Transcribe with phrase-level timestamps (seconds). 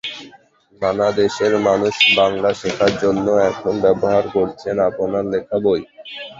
[0.81, 5.81] নানা দেশের মানুষ বাংলা শেখার জন্য এখন ব্যবহার করছেন আপনার লেখা বই।